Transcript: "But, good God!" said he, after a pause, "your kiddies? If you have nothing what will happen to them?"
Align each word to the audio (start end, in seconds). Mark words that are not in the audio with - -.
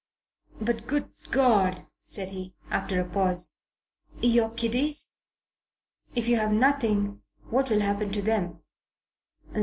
"But, 0.59 0.87
good 0.87 1.11
God!" 1.29 1.85
said 2.07 2.31
he, 2.31 2.55
after 2.71 2.99
a 2.99 3.07
pause, 3.07 3.59
"your 4.19 4.49
kiddies? 4.49 5.13
If 6.15 6.27
you 6.27 6.37
have 6.37 6.53
nothing 6.53 7.21
what 7.51 7.69
will 7.69 7.81
happen 7.81 8.11
to 8.13 8.21
them?" 8.23 8.63